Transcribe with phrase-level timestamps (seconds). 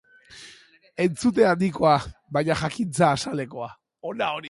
[1.05, 1.95] Entzute handikoa,
[2.39, 3.73] baina jakintza azalekoa.